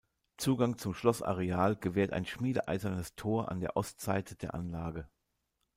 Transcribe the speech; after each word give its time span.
Zugang 0.37 0.79
zum 0.79 0.95
Schlossareal 0.95 1.75
gewährt 1.75 2.11
ein 2.11 2.25
schmiedeeisernes 2.25 3.13
Tor 3.13 3.51
an 3.51 3.59
der 3.59 3.77
Ostseite 3.77 4.35
der 4.35 4.55
Anlage. 4.55 5.07